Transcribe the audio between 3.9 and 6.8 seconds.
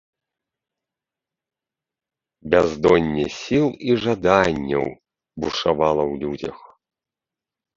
і жаданняў бушавала ў людзях.